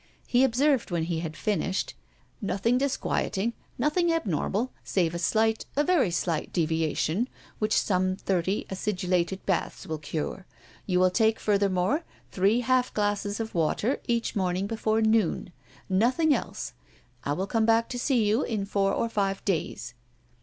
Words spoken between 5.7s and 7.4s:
a very slight deviation,